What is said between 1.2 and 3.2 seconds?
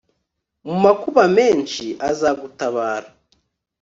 menshi, azagutabara